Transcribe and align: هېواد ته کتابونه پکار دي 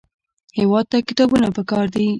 هېواد 0.59 0.85
ته 0.91 0.97
کتابونه 1.07 1.47
پکار 1.57 1.85
دي 1.93 2.05